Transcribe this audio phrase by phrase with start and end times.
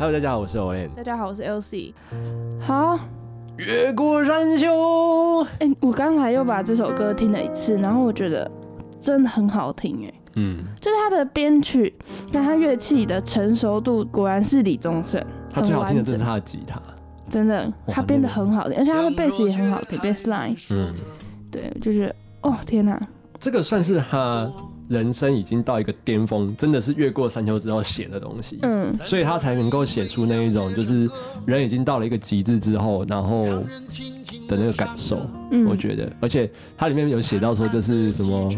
[0.00, 0.88] Hello，大家好，我是 Olen。
[0.94, 1.92] 大家好，我是 LC。
[2.60, 2.96] 好，
[3.56, 5.44] 越过山丘。
[5.58, 8.48] 哎、我刚才又把这首歌听了一次，然后我觉得
[9.00, 11.92] 真的很好听，哎，嗯，就是他的编曲
[12.32, 16.80] 跟他乐器的成熟度，果然是李宗盛，他最好听的就是他的吉他。
[17.28, 20.94] 真的，他编的很好听，而且他的贝斯也很好听，bass line，嗯，
[21.50, 23.04] 对，就是，哦天哪，
[23.40, 24.48] 这个算是他
[24.88, 28.58] 人生已经到一个巅峰，真的是越过山丘之后写的东西。
[28.62, 31.08] 嗯，所以他才能够写出那一种，就是
[31.46, 33.46] 人已经到了一个极致之后，然后
[34.46, 35.18] 的那个感受。
[35.50, 38.48] 嗯我觉得，而且它里面有写到说，就是什么，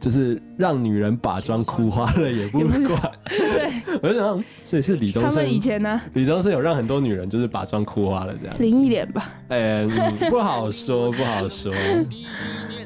[0.00, 3.12] 就是让女人把妆哭花了也不管。
[3.28, 3.72] 对，
[4.04, 8.54] 我就想，所以是李宗盛他们，以前呢，李宗盛有让很多女人就是把妆哭花了这样。
[8.58, 9.88] 林忆莲吧，嗯，
[10.28, 11.72] 不好说，不好说。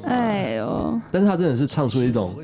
[0.04, 2.36] 哎呦，但是他真的是唱出一种，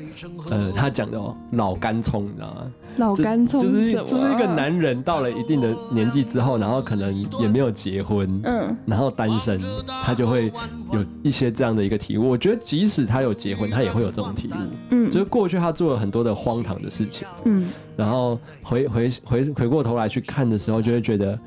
[0.49, 2.71] 呃，他讲的哦，老干葱，你知道吗？
[2.97, 8.77] 就老干葱就是就是一个，男人到了一定的年纪之后，然后可能也没有结婚，嗯。
[8.85, 9.59] 然后单身，
[10.03, 10.51] 他就会
[10.91, 12.29] 有一些这样的一个体悟。
[12.29, 14.55] 我觉得即使他有结婚，他也会有这种体悟。
[14.89, 15.11] 嗯。
[15.11, 21.39] 就是过去他做了很多的荒唐的事情，嗯，然后回回回回过头来去看的时候，就会觉得，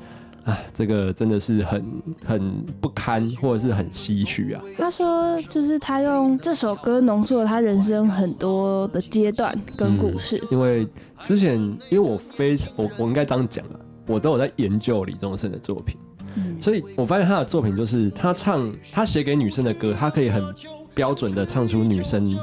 [0.45, 1.85] 哎，这个真的是很
[2.25, 4.61] 很不堪，或者是很唏嘘啊。
[4.77, 10.41] 他说，就是他用这首歌浓缩了他人生很多的阶段跟故事。
[10.49, 10.87] 因为
[11.23, 11.55] 之前，
[11.89, 15.97] 因为我非常我我应该这样讲啊，我都有在研究李宗盛的作品，
[16.35, 20.43] 嗯所以我发现他的作品就是他唱他写给女生的歌，他可以很
[20.93, 22.35] 标准的唱出女生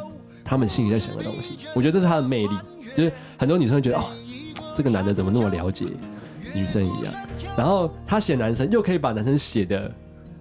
[0.45, 1.55] 她们心里在想的东西。
[1.75, 2.55] 我觉得这是他的魅力，
[2.97, 4.05] 就是很多女生会觉得哦，
[4.75, 5.87] 这个男的怎么那么了解
[6.55, 7.13] 女生一样，
[7.57, 9.91] 然后他写男生又可以把男生写的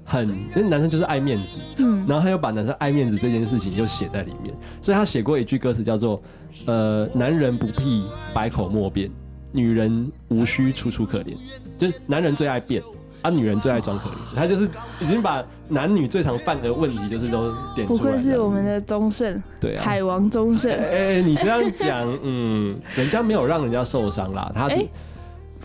[0.04, 2.06] 很，因为男生就是爱面子，嗯。
[2.08, 6.22] 然后他又把男生爱面子这件事情就写在里面，所以他写过一句歌词叫做
[6.68, 9.10] “呃，男人不必百口莫辩，
[9.52, 11.36] 女人无需楚楚可怜”，
[11.78, 12.82] 就是男人最爱辩，
[13.24, 14.36] 啊，女人最爱装可怜。
[14.36, 14.70] 他就是
[15.00, 18.18] 已经把男女最常犯的问题，就是都点不出来了。
[18.18, 20.72] 愧是我们的宗盛，对啊，海王宗盛。
[20.72, 24.86] 哎、，哎你这样讲，嗯，人家没有让人家受伤啦，他只、哎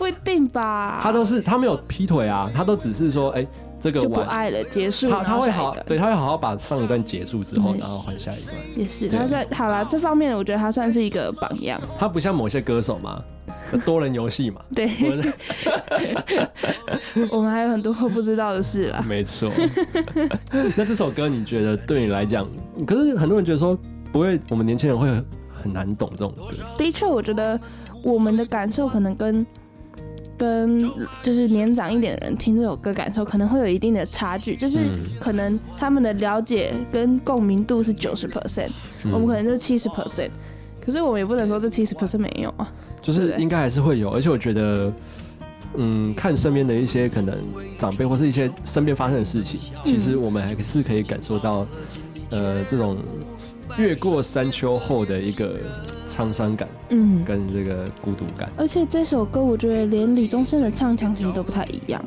[0.01, 0.99] 不一定吧？
[1.03, 3.45] 他都是他没有劈腿啊，他都只是说，哎、
[3.79, 4.19] 这个就不。
[4.21, 8.55] 爱了，结束，他然他会好，对，他会好好把上一段结束之后，嗯然后换下一段。
[8.75, 11.79] 也是，他算好啦，这方面我觉得他算是一个榜样。
[11.99, 13.21] 他不像某些歌手嘛，
[13.85, 14.89] 多人游戏嘛， 对，
[17.29, 19.05] 我 我们还有很多不知道的事啦。
[19.07, 19.51] 没错。
[20.75, 22.47] 那这首歌你觉得对你来讲，
[22.87, 23.77] 可是很多人觉得说
[24.11, 25.23] 不会，我们年轻人会很
[25.61, 26.47] 很难懂这种歌。
[26.75, 27.59] 的确，我觉得
[28.03, 29.45] 我们的感受可能跟
[30.41, 30.91] 跟
[31.21, 38.71] 就是年长一点的人听这首歌感受可能会有一定的差距，就是嗯可能他们的了解跟共鸣度是九十 percent，
[39.03, 40.31] 嗯我们可能就是七十 percent。
[40.83, 42.67] 可是我们也不能说这七十 percent 没有啊。
[43.03, 44.91] 就是应该还是会有，而且我觉得，
[45.75, 47.37] 嗯，看身边的一些可能
[47.77, 51.67] 长辈或是一些身边发生的事情，其实我们还是可以感受到，
[52.31, 52.97] 呃，这种
[53.77, 55.57] 越过山丘后的一个
[56.11, 58.49] 沧桑感嗯，跟这个孤独感。
[58.57, 62.03] 而且这首歌我觉得连李宗盛的唱腔其实都不太一样，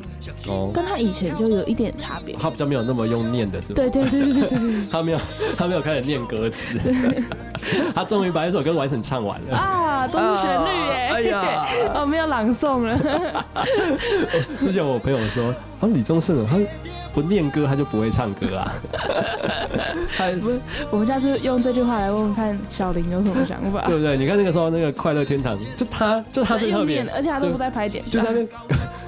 [0.47, 2.35] 哦，跟他以前就有一点差别。
[2.35, 3.75] 他比较没有那么用念的是吗？
[3.75, 5.19] 对对对对对对对 他没有，
[5.57, 6.69] 他没有开始念歌词，
[7.95, 9.57] 他终于把一首歌完整唱完了。
[9.57, 11.09] 啊，都是旋律耶！
[11.15, 11.65] 哎呀，
[11.95, 13.45] 哦，没有朗诵了。
[14.61, 16.57] 之前我朋友说，啊，李宗盛哦，他
[17.13, 18.73] 不念歌他就不会唱歌啊。
[20.17, 23.97] 他不是，我们下次用这句话来问问看小林有什么想法对。
[23.97, 24.17] 不对？
[24.17, 28.47] 你看那个时候那个快乐天堂，就他就他最特别而且他都不在拍点就在那边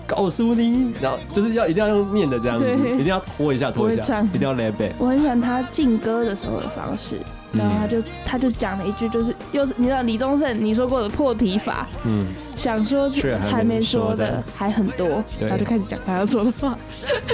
[0.05, 4.91] 告诉你，然后就是要一定要用念的这样子，一定要拖一下拖一下一定要 lay back。
[4.97, 14.31] 我很喜欢他进歌的时候的方式，嗯然后他就他就讲了一句，就是又是你知道李宗盛你说过的破题法，嗯，想说却还没说说的。
[14.31, 15.49] 的还很多，对。
[15.49, 16.77] 他就开始讲他要说的话，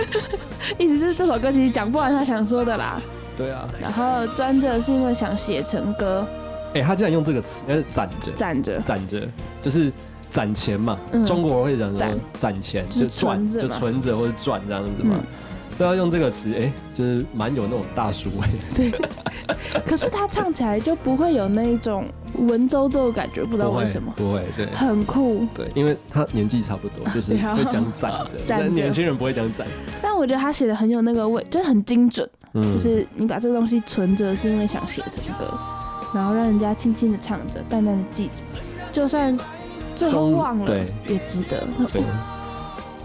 [0.77, 3.01] 意思就是这首歌其实讲不完他想说的啦。
[3.35, 3.67] 对啊。
[3.81, 6.25] 然后专着是因为想写成歌，
[6.75, 8.31] 哎，他竟然用这个词，那是攒着。
[8.33, 9.27] 攒着，攒着，
[9.61, 9.91] 就是
[10.31, 10.97] 攒钱嘛。
[11.11, 11.25] 嗯。
[11.25, 12.19] 中国人会讲说攒。
[12.37, 13.75] 攒钱，就是存着嘛。
[13.79, 15.15] 存着或者赚这样子嘛
[15.69, 15.75] 嗯。
[15.77, 18.47] 都要用这个词，哎，就是蛮有那种大叔味。
[18.75, 18.91] 对
[19.85, 22.05] 可是他唱起来就不会有那一种
[22.37, 25.45] 文绉绉的感觉，不知道为什么，不会，对很酷。
[25.53, 28.11] 对，因为他年纪差不多，就是会讲攒
[28.45, 29.67] 着，年轻人不会讲攒。
[30.01, 35.51] 但我觉得他写的很有那个味，就是很精准，嗯就是你把这个东西存着，是因为想写成歌，
[36.13, 38.43] 然后让人家轻轻的唱着，淡淡的记着，
[38.91, 39.37] 就算
[39.95, 41.63] 最后忘了对也值得。
[41.91, 42.01] 对，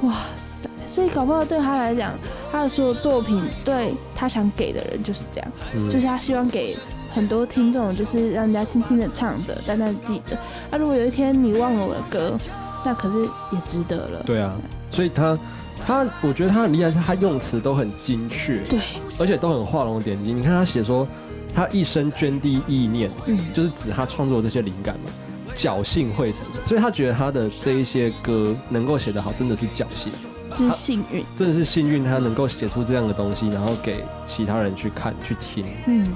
[0.02, 0.47] 哇塞！
[0.88, 2.14] 所以搞不好对他来讲，
[2.50, 6.76] 他的所有作品对他想给的人就是这样，嗯就是他希望给
[7.10, 10.36] 很多听众，就是让人家轻轻的唱着，淡淡的记着。
[10.70, 12.38] 那、如果有一天你忘了我的歌，
[12.84, 14.22] 那可是也值得了。
[14.24, 14.56] 对啊，
[14.90, 15.38] 所以他
[15.86, 18.80] 他，我觉得他很厉害，是他用词都很精确，对，
[19.18, 20.36] 而且都很画龙点睛。
[20.36, 21.06] 你看他写说，
[21.54, 25.10] 他一生涓滴意念，嗯，就是指他创作这些灵感嘛，
[25.56, 26.64] 侥幸汇成的。
[26.64, 30.12] 所以他觉得他的这一些歌能够写得好，真的是侥幸，
[30.54, 31.24] 就是幸运。
[31.36, 35.64] 真的是幸运，他能够写出这样的东西，然后给其他人去看去听。
[35.86, 36.12] 嗯，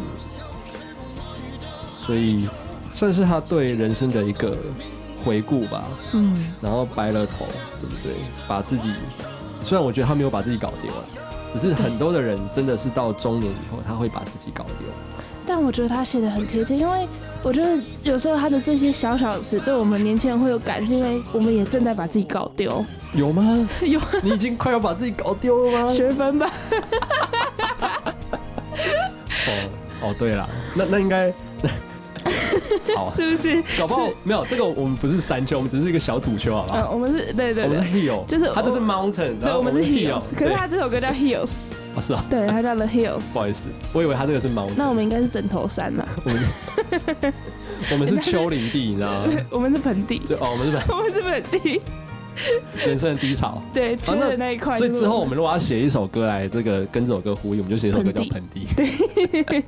[2.07, 2.49] 所以
[2.95, 4.57] 算是他对人生的一个
[5.25, 5.85] 回顾吧。
[6.13, 7.47] 嗯，然后白了头，
[7.81, 8.13] 对不对？
[8.47, 8.93] 把自己，
[9.63, 11.05] 虽然我觉得他没有把自己搞丢了，
[11.53, 14.89] 只是很多的人真的是到中年以后，他会把自己搞丢。
[15.45, 17.09] 但我觉得他写的很贴切，因为
[17.43, 22.85] 我觉得有时候他的这些小小的词，对我们年轻人会有感，是因为我们也正在把自己搞丢。
[23.15, 23.69] 有吗？
[23.83, 25.91] 有你已经快要把自己搞丢了吗？
[25.95, 26.51] 学分吧？
[29.47, 29.71] 哦
[30.03, 31.33] 哦，对了，那那应该
[32.97, 33.63] 好， 是不是？
[33.79, 36.91] 搞不好没有这个，我们不是山丘，我们只是一个小土丘，好不嗯，好？
[36.93, 43.33] 我们是对对我们是，hill，就是他这是 mountain，对，然后我们是 hill，Hills，可是他这首歌叫 Hills，啊是啊，对，他叫 The Hills。
[43.33, 46.07] 不好意思，我以为他这个是那 mountain，那我们应该是枕头山嘛？
[46.25, 47.35] 我们
[47.91, 49.33] 我们是丘陵地，你知道吗？
[49.51, 51.81] 我们是盆地，就哦，我们是盆 我们是盆地，
[52.87, 53.63] 人生的低潮。
[53.73, 54.77] 对，缺的那一块。
[54.79, 58.67] 所以之后我们如果要写一首歌来这个跟这首歌呼应，我们就写一首歌叫《盆地》。
[59.45, 59.65] 对，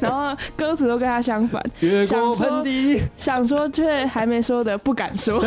[0.00, 3.02] 然后歌词都跟他相反，越过盆地。
[3.16, 5.42] 想说却还没说的不敢说，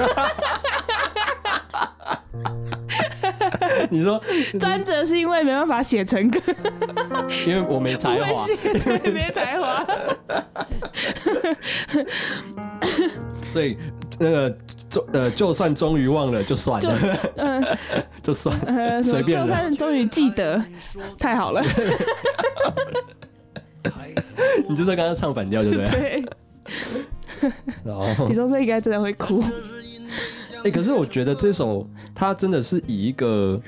[3.90, 4.22] 你说，
[4.60, 6.40] 专责是因为没办法写成歌，
[7.48, 9.84] 因为我没才华，对，没才华。
[13.52, 13.78] 所以
[14.22, 14.56] 那个
[14.88, 17.66] 就呃，就算终于忘了，就算了，嗯
[18.22, 18.56] 就算
[19.04, 20.64] 随便就算终于记得，
[21.18, 21.64] 太好了，
[24.70, 25.90] 你就在刚刚唱反调，对不对？
[25.90, 26.24] 对。
[27.84, 29.44] 然后你，说这应该真的会哭，
[30.64, 33.60] 哎，可是我觉得这首他真的是以一个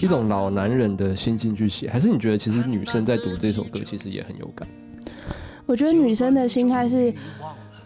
[0.00, 4.68] 一种老男人的心境去写，还是你觉得其实女生在读这首歌其实也很有感？
[5.64, 7.10] 我觉得女生的心态是，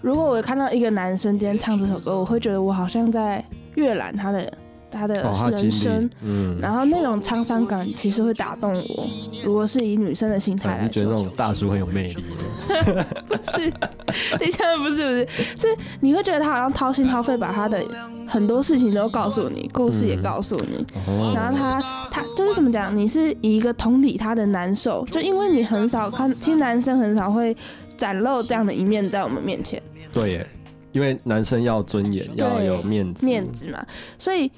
[0.01, 4.53] 如果我看到一个男生今天唱这首歌，我会觉得我好像在阅览他的
[4.91, 5.15] 他的
[5.51, 9.07] 人生历，，嗯，然后那种沧桑感其实会打动我。
[9.45, 12.17] 如果是以女生的心态来你觉得那，种大叔很有魅力？
[13.27, 13.71] 不是，
[14.39, 15.29] 等一下不是不是，
[15.59, 17.83] 是你会觉得他好像掏心掏肺把他的
[18.27, 21.81] 很多事情都告诉你，故事也告诉你，哦，然后他
[22.11, 27.57] 他就是怎么讲，你是以一个同理他的难受，就因为你很少看，其实男生很少会
[27.99, 29.83] 展露这样的一面在我们面前。
[30.11, 30.47] 对耶，
[30.93, 33.85] 因为男生要尊严，要有面子，面子嘛，
[34.19, 34.51] 所以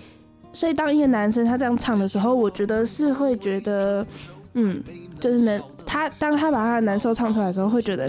[0.53, 4.07] 所以当一个男生他这样唱的时候，我觉得是会觉得，
[4.55, 4.81] 嗯，
[5.19, 8.09] 就是能他当他把他的难受唱出来的时候，会觉得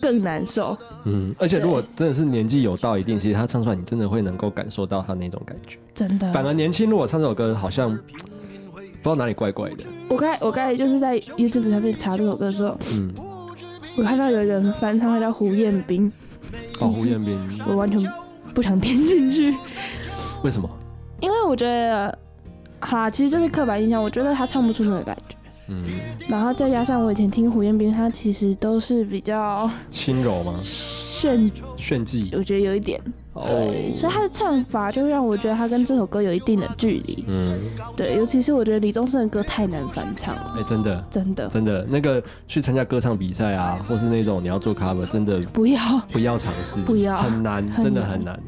[0.00, 0.76] 更难受。
[1.04, 5.78] 嗯，而且如果真的是年纪有到一定，其实他唱出来，你真的会能够感受到他那种感觉。
[5.94, 8.00] 真的，反而年轻，如果唱这首歌，好像不
[9.02, 9.84] 知道哪里怪怪的。
[10.08, 13.12] 我刚才我刚才就是在 YouTube 上面查这首歌的时候，嗯，
[14.00, 16.10] 我看到有人翻唱，他叫胡彦斌，
[16.78, 17.38] 哦，胡彦斌，
[17.68, 18.10] 我完全
[18.54, 19.54] 不想听进去，
[20.42, 20.66] 为什么？
[21.20, 22.18] 因为我觉得，
[22.78, 25.36] 好啦，其实就是刻板印象，我觉得他唱不出那个感觉。
[25.68, 25.84] 嗯，
[26.30, 30.58] 然后再加上我以前听胡彦斌，他其实都是比较轻柔吗？
[30.62, 32.98] 炫，炫技我觉得有一点。
[33.32, 37.24] 哦，对，所以他的唱法就会让我觉得他跟这首歌有一定的距离。
[37.28, 37.58] 嗯，
[37.96, 41.04] 对，尤其是我觉得李宗盛的歌太难翻唱了，哎，真的。
[41.10, 45.80] 真的真的，那个去参加歌唱比赛啊，或是那种你要做 cover，真的不要。
[46.10, 48.38] 不要尝试，不要很难，很难真的很难。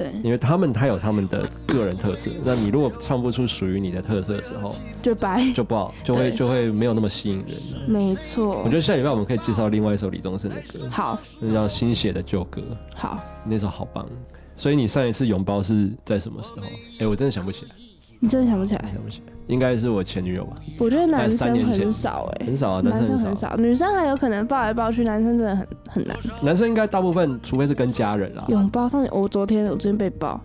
[0.00, 7.56] 对，因为他们他有他们的个人特色，那你如果唱不出属于你的特色的时候，就白，就不好，就会就会没有那么吸引人。
[7.86, 8.76] 没错我觉。
[8.76, 12.62] 得下礼拜我们可以介绍另外一首李宗盛的歌，好那叫《新写的旧歌》，
[12.96, 14.08] 好，那首好棒。
[14.56, 16.66] 所以你上一次拥抱是在什么时候？
[17.00, 17.74] 哎、我真的想不起来，
[18.22, 18.84] 你真的想不起来？
[18.92, 20.56] 想不起来，应该是我前女友吧？
[20.78, 23.56] 我觉得男生很少哎、很少啊，男男生很少。
[23.56, 28.44] 女生还有可能抱来抱去，男生真的很很难男生应该大部分，除非是跟家人啦。
[28.48, 28.88] 拥抱。
[28.90, 30.38] 上我昨天我昨天被抱，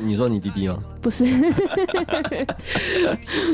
[0.00, 0.78] 你说你弟弟吗？
[1.02, 1.24] 不是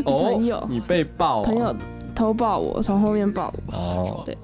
[0.04, 1.74] 朋友你被抱、朋友
[2.14, 3.74] 偷抱我，从后面抱我。
[3.76, 4.36] 哦，对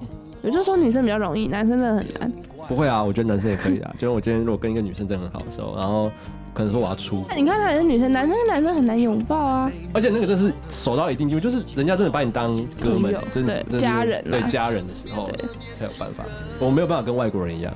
[0.43, 2.31] 我就说女生比较容易，男生真的很难。
[2.67, 3.95] 不会啊，我觉得男生也可以啊。
[3.97, 6.11] 就是我今天如果跟一个女生真的很好的时候，然后
[6.55, 9.69] 可能说我要出，那你看男生女生，男生跟男生很难拥抱啊。
[9.93, 12.49] 而且那个真是熟到一定地步，就是人家真的把你当
[12.81, 15.29] 哥们真的家人啊对家人的时候
[15.77, 16.23] 才有办法。
[16.61, 17.73] 我没有办法跟外国人一样。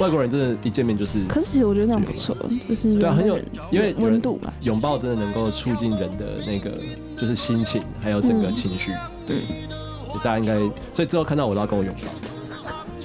[0.00, 2.36] 外国人真的，一见面就是可是其实我觉得这样不错，
[2.68, 4.52] 就是对啊，很有人，因为温度嘛。
[4.62, 6.72] 拥抱真的能够促进人的那个
[7.16, 8.90] 就是心情，还有整个嗯情绪。
[9.24, 9.36] 对，
[10.12, 10.54] 就大家应该，
[10.92, 12.08] 所以之后看到我都要跟我拥抱。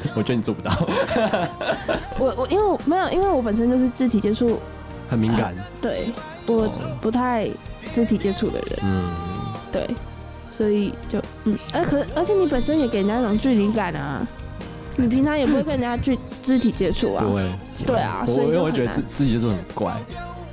[0.16, 0.72] 我觉得你做不到。
[2.18, 4.58] 我我因为我没有，因为我本身就是肢体接触
[5.12, 6.06] 很敏感，对
[6.48, 6.72] 我哦。
[7.02, 7.50] 不太
[7.92, 9.04] 肢体接触的人，嗯，
[9.70, 9.86] 对，
[10.50, 14.26] 所以就嗯，哎、可而且你本身也给人家一种距离感啊，
[14.96, 19.92] 你平常也不会跟人家去肢体接触啊，对，对啊，我所以因为我会觉得自自己就是很怪，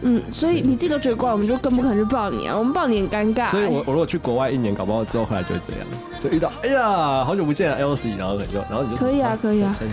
[0.00, 5.86] 嗯，所以你自己都觉得怪，我们就更不可能去抱你啊，我们抱你很尴尬、所以我我如果去国外一年，搞不好之后回来就会这样，
[6.20, 9.72] 就遇到哎呀好久不见了 Elsie，然后就然后你就可以啊可以啊。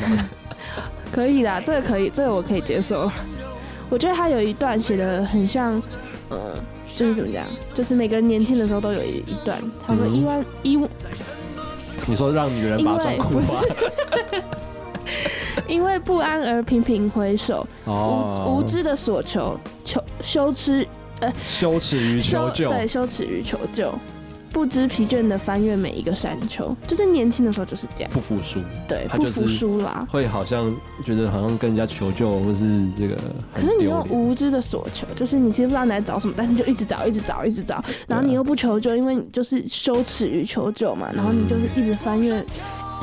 [1.14, 3.10] 可以啦，这个可以，这个我可以接受。
[3.90, 5.82] 我觉得他有一段写的很像，
[6.30, 6.56] 呃，
[6.96, 10.16] 就是怎么讲，就是每个人年轻的时候都有一一段，他们嗯。
[10.16, 10.90] 因为因
[12.08, 14.44] 你说让女人因把妆为不裤花是，
[15.68, 18.46] 因为不安而频频回首，哦。
[18.48, 20.88] 无无知的所求，求羞耻
[21.48, 23.94] 羞耻于求救，对，羞耻于求救，
[24.56, 30.08] 不知疲倦的翻越每一个山丘，就是年轻的时候就是这样，不服输，对，不服输啦。
[30.10, 33.18] 会好像觉得好像跟人家求救或是这个
[33.54, 42.42] 可是你用无知的所求，就是你其实不知道你在找什么，但是你就一直找，一直找，一直找，然啊后你又不求救，因为你就是羞耻于求救嘛，然后你就是一直翻越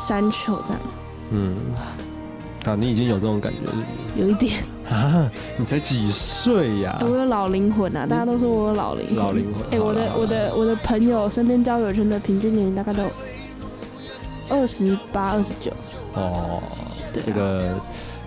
[0.01, 0.81] 山丘这样，
[1.33, 1.55] 嗯，
[2.65, 4.55] 啊，你已经有这种感觉是不是有一点，
[4.93, 5.31] 啊？
[5.57, 6.99] 你才几岁呀？
[7.01, 7.07] 哎、？
[7.07, 13.05] 我有老灵魂啊，大家都说我有老灵魂，老灵魂哎、我的我的我的朋友身边交友圈的平均年龄大概都
[14.49, 15.71] 二十八、二十九，
[16.15, 16.63] 哦，
[17.13, 17.27] 对啊。
[17.27, 17.75] 这个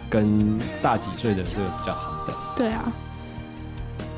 [0.10, 2.94] 跟大几岁的这个比较好的，对啊，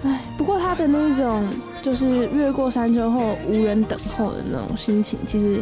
[0.03, 1.47] 哎，不过他的那种
[1.81, 5.61] 就是越过山丘后无人等候的那种心情，其实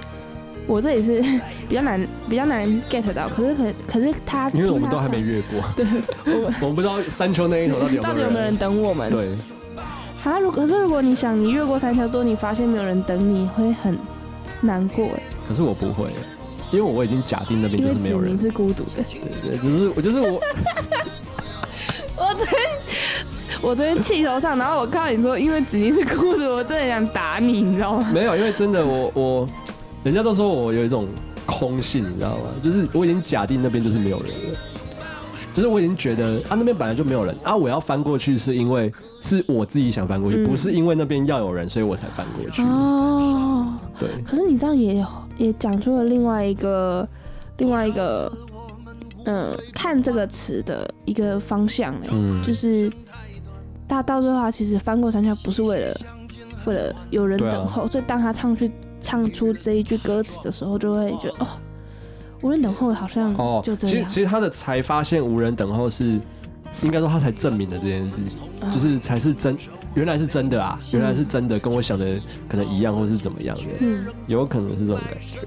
[0.68, 1.22] 我这也是
[1.70, 3.28] 比较难比较难 get 到。
[3.30, 5.86] 可是可可是他，因为我们都还没，越过， 对，
[6.26, 9.10] 我们我们不知道山丘那一头到底有没有到底有没有人等我们？
[9.12, 9.30] 对，
[10.24, 13.98] 啊，如可是如果你想你越过山丘之后，你发现没有人等你，会很
[14.62, 16.10] 难过哎，可是我不会，
[16.72, 19.04] 因为我已经假定那边就是没有人，是孤独的。
[19.42, 20.42] 对对，就是我就是我，
[22.18, 22.60] 我昨天
[23.62, 28.10] 我昨天气头上，然后我看到你说因为子怡是孤独，我真的很想打你，你知道吗？
[28.14, 29.50] 没有，因为真的我我，
[30.06, 31.08] 人家都说我有一种
[31.48, 32.44] 空性，你知道吗？
[32.62, 34.58] 就是我已经假定那边就是没有人了，
[35.52, 42.62] 就是我已经觉得啊那边本来就没有人啊，我要翻过去是因为是我自己想翻过去，嗯不是因为那边要有人，所以我才翻过去。
[42.62, 43.74] 哦。
[44.00, 45.04] 对，可是你这样也
[45.38, 47.08] 也讲出了另外一个
[47.58, 48.32] 另外一个，
[49.24, 52.92] 嗯、看这个词的一个方向哎、嗯，就是
[53.88, 55.98] 他到最后他其实翻过山丘不是为了
[56.66, 58.70] 为了有人对啊等候，所以当他唱去
[59.06, 61.48] 唱出这一句歌词的时候，就会觉得哦，
[62.42, 66.20] 无人等候好像哦，就这样，其实其实他的才发现无人等候是，
[66.82, 69.56] 应该说他才证明了这件事情，啊就是才是真，
[69.94, 72.20] 原来是真的啊，原来是真的，跟我想的
[72.50, 75.40] 可能一样，或是怎么样的，嗯，有可能是这种感觉。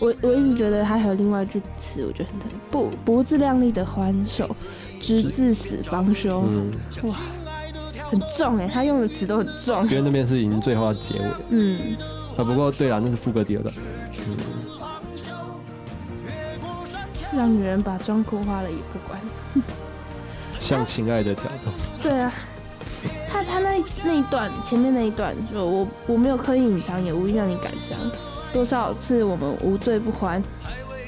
[0.00, 4.54] 我我一直觉得他还有另外一句词，我觉得很特别不不自量力的还手，
[5.00, 6.72] 直至死方休，嗯，
[7.08, 7.16] 哇
[8.10, 9.82] 很重哎、他用的词都很重。
[9.84, 11.96] 因，为那边是已经最后要结尾嗯。
[12.36, 12.44] 啊。
[12.44, 13.74] 不过对啦，那是副歌第二段。
[14.28, 14.36] 嗯，
[17.36, 19.20] 让女人把妆哭花了也不管。
[20.60, 21.72] 向情爱的挑逗。
[22.02, 22.32] 对啊，
[23.28, 27.98] 他他那那一段前面那一段，就我我没有刻意隐藏，也无意让你感伤。
[28.52, 30.42] 多少次我们无醉不欢，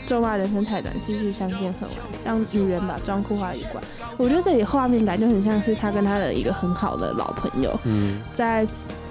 [0.06, 3.84] 咒骂人生太短，失去相见恨晚，让女人把妆哭花了也不管。
[4.18, 8.66] 我觉得这里画面感就很像是他跟他的一个很好的老朋友嗯，在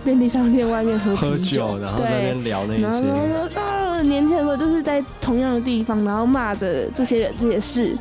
[0.05, 2.21] 便利商店外面喝喝啤酒，然后在那对。
[2.21, 3.07] 边聊那些然后些。
[3.07, 7.97] 说啊，年轻的时候就是在同样的地方，然后骂着这些人这些事，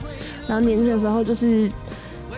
[0.47, 1.71] 然后年轻的时候就是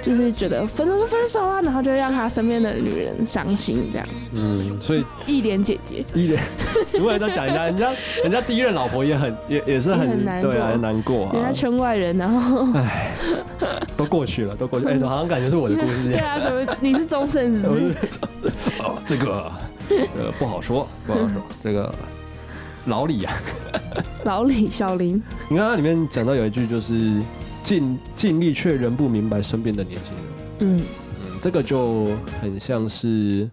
[0.07, 6.41] 就是觉得分手就分手啊，然后就让他身边的女人伤心，这样嗯，所以一莲姐姐，一脸，
[6.95, 7.91] 如果要讲人家，人 家
[8.23, 12.69] 人家第一任老婆也很也也是也很很难过对啊，很难过人家啊，圈外人，然后
[13.97, 14.87] 都过去了，都过去。
[14.87, 16.31] 哎，好像感觉是我的故事一对样。
[16.39, 17.95] 啊，怎么你是终身是不是？
[18.79, 19.51] 哦，这个
[19.91, 21.43] 呃不好说，不好说。
[21.65, 21.93] 这个
[22.85, 23.35] 老李啊，
[24.23, 26.95] 老李小林，你看它里面讲到有一句就是
[27.67, 30.25] 尽尽力却仍不明白身边的年轻人。
[30.61, 30.83] 嗯，
[31.21, 32.07] 嗯，这个就
[32.41, 33.51] 很像是，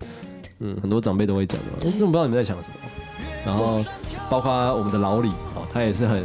[0.60, 2.76] 嗯，很多长辈都会讲的，我对真的不知道你们在想什么。
[3.44, 3.84] 然后，
[4.30, 6.24] 包括我们的老李哦，他也是很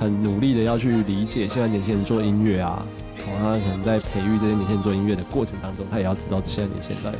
[0.00, 2.84] 很努力的要去理解现在年轻人做音乐啊，
[3.18, 7.12] 哦，他可能在培育这些年轻人做音乐的过程当中，他也要知道现在年轻人在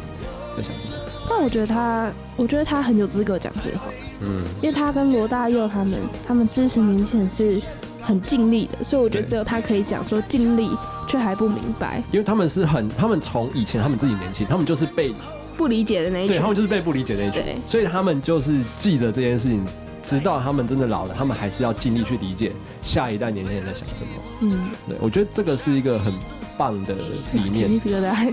[0.56, 0.94] 在想什么。
[1.30, 3.84] 但我觉得他，我觉得他很有资格讲这话，
[4.22, 7.60] 嗯，因为他跟罗大佑他们，他们支持年轻人是
[8.08, 10.70] 很尽力的，所以我觉得只有他可以讲说尽力
[11.06, 15.12] 却还不明白、因为他们是很，他们从以前他们自己年轻，他们就是被
[15.58, 16.46] 不理解的那一群对他。
[16.46, 19.62] 们就是被不理解那一群，所以他们就是记着这件事情，
[20.02, 22.50] 直到他们真的老了，他们还是要尽力去理解
[22.82, 24.10] 下一代年轻人在想什么。
[24.40, 26.10] 嗯，对，我觉得这个是一个很
[26.56, 26.94] 棒的
[27.34, 27.78] 理念。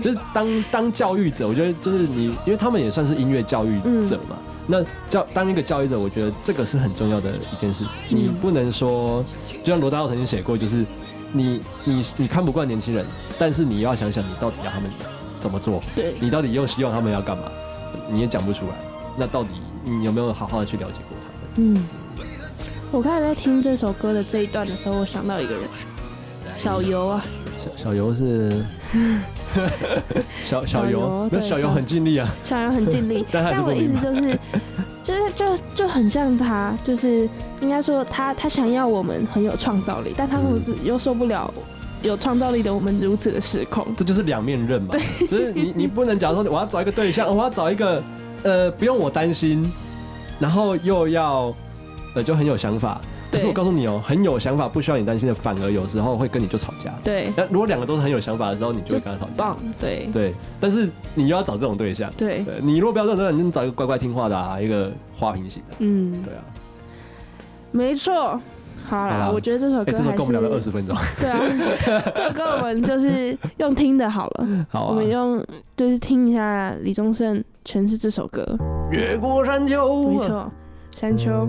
[0.00, 3.78] 就是当当教育者，我觉得就是你，因为他们也算是音乐教育
[4.08, 4.38] 者嘛。
[4.66, 7.84] 那教当一个教育者，我觉得这个是很重要的一件事。
[8.08, 9.24] 你不能说，
[9.62, 10.84] 就像罗大佑曾经写过，就是
[11.32, 13.06] 你你你看不惯年轻人，
[13.38, 14.90] 但是你要想想你到底要他们
[15.40, 17.44] 怎么做，对，你到底又希望他们要干嘛，
[18.10, 18.74] 你也讲不出来。
[19.16, 19.50] 那到底
[19.84, 21.74] 你有没有好好的去了解过他们？
[21.76, 21.88] 嗯，
[22.90, 25.62] 我刚才在听这首歌的这一段的时候，我想到一个人，
[26.54, 27.24] 小游啊，
[27.58, 28.64] 小小游是
[30.44, 32.28] 小小小游游，那小游很尽力啊。
[32.44, 34.38] 小游很尽力， 但我的意思就是，
[35.02, 37.28] 就是 就就很像他，就是
[37.60, 41.52] 应该说他他想要我们很有创造力，但他又是又受不了
[42.02, 43.86] 有创造力的我们如此的失控。
[43.96, 44.88] 这就是两面刃嘛。
[44.92, 48.02] 对就是你你不能假如说我要找一个对象，我要找一个
[48.42, 49.68] 呃不用我担心，
[50.38, 51.54] 然后又要
[52.14, 53.00] 呃就很有想法。
[53.36, 56.92] 可是我告诉你哦，很有想法不需要你担心的，反而有时候会跟你就吵架。
[57.04, 62.12] 对，那如果两个都是很有想法的时候，你就会跟他吵架棒。，对对，但是你又要找这种对象。
[62.16, 65.76] 对，对你如果不要这种对象，你就找一个乖乖听话的啊，一个花瓶型的。
[65.78, 66.42] 嗯，对啊，
[67.70, 68.40] 没错。
[68.88, 70.96] 好我觉得这首哎，歌还这首跟我们聊了二十分钟。
[71.18, 71.40] 对啊，
[72.14, 75.44] 这首歌我们就是用听的好了，好啊我们，用
[75.76, 78.46] 就是听一下李宗盛诠释这首歌。
[78.92, 80.10] 越过山丘。
[80.10, 80.52] 没错，
[80.92, 81.48] 山丘。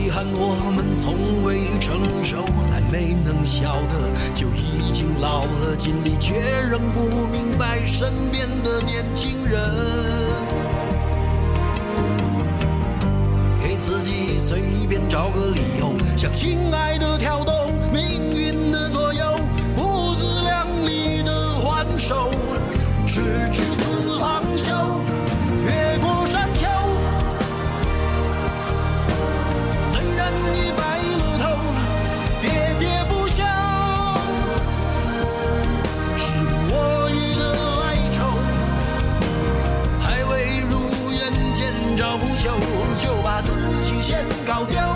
[0.00, 9.60] 遗憾我们从未成熟，还没能晓得，就已经老了，尽力却仍不明白身边的年轻人。
[13.62, 18.49] 给自己随便找个理由，向心爱的跳动，命运
[44.62, 44.89] I'll.